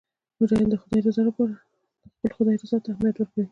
[0.39, 1.01] مجاهد د خپل
[2.35, 3.45] خدای رضا ته اهمیت ورکوي.